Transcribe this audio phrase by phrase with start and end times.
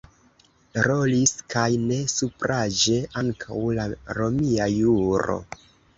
[0.85, 3.87] Rolis, kaj ne supraĵe, ankaŭ la
[4.21, 5.41] romia juro.